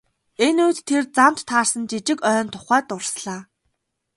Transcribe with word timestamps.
Энэ 0.45 0.61
үед 0.65 0.77
тэр 0.87 1.03
замд 1.15 1.39
таарсан 1.49 1.83
жижиг 1.89 2.19
ойн 2.29 2.47
тухай 2.53 2.81
дурслаа. 2.87 3.41